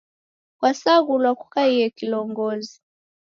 [0.57, 2.75] Kwasaghulwa kukaie kilongozi